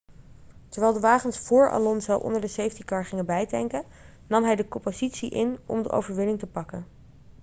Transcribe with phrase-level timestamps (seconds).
[0.69, 3.85] terwijl de wagens vóór alonso onder de safety car gingen bijtanken
[4.27, 6.87] nam hij de koppositie in om de overwinning te pakken